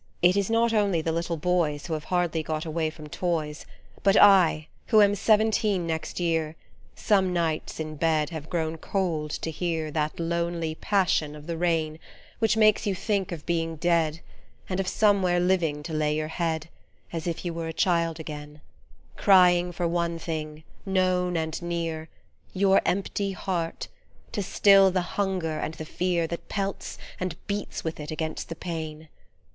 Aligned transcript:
It 0.23 0.35
is 0.35 0.49
not 0.49 0.73
only 0.73 1.03
the 1.03 1.11
little 1.11 1.37
boys 1.37 1.85
Who 1.85 1.93
have 1.93 2.05
hardly 2.05 2.41
got 2.41 2.65
away 2.65 2.89
from 2.89 3.07
toys, 3.07 3.67
But 4.01 4.17
I, 4.17 4.65
who 4.87 4.99
am 4.99 5.13
seventeen 5.13 5.85
next 5.85 6.19
year, 6.19 6.55
Some 6.95 7.31
nights, 7.33 7.79
in 7.79 7.97
bed, 7.97 8.31
have 8.31 8.49
grown 8.49 8.77
cold 8.79 9.29
to 9.29 9.51
hear 9.51 9.91
That 9.91 10.19
lonely 10.19 10.73
passion 10.73 11.35
of 11.35 11.45
the 11.45 11.55
rain 11.55 11.99
Which 12.39 12.57
makes 12.57 12.87
you 12.87 12.95
think 12.95 13.31
of 13.31 13.45
being 13.45 13.75
dead, 13.75 14.21
And 14.67 14.79
of 14.79 14.87
somewhere 14.87 15.39
living 15.39 15.83
to 15.83 15.93
lay 15.93 16.15
your 16.15 16.29
head 16.29 16.67
As 17.13 17.27
if 17.27 17.45
you 17.45 17.53
were 17.53 17.67
a 17.67 17.71
child 17.71 18.19
again, 18.19 18.61
Crying 19.17 19.71
for 19.71 19.87
one 19.87 20.17
thing, 20.17 20.63
known 20.83 21.37
and 21.37 21.61
near 21.61 22.09
Your 22.53 22.81
empty 22.87 23.33
heart, 23.33 23.87
to 24.31 24.41
still 24.41 24.89
the 24.89 25.01
hunger 25.01 25.59
and 25.59 25.75
the 25.75 25.85
fear 25.85 26.25
That 26.25 26.49
pelts 26.49 26.97
and 27.19 27.35
beats 27.45 27.83
with 27.83 27.99
it 27.99 28.09
against 28.09 28.49
the 28.49 28.55
pane. 28.55 29.07